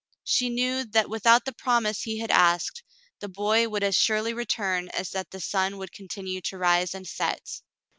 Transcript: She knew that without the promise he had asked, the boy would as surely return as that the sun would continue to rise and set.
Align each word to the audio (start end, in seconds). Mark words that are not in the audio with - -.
She 0.23 0.49
knew 0.49 0.83
that 0.83 1.11
without 1.11 1.45
the 1.45 1.51
promise 1.53 2.01
he 2.01 2.17
had 2.17 2.31
asked, 2.31 2.81
the 3.19 3.27
boy 3.29 3.69
would 3.69 3.83
as 3.83 3.95
surely 3.95 4.33
return 4.33 4.89
as 4.89 5.11
that 5.11 5.29
the 5.29 5.39
sun 5.39 5.77
would 5.77 5.91
continue 5.91 6.41
to 6.41 6.57
rise 6.57 6.95
and 6.95 7.07
set. 7.07 7.61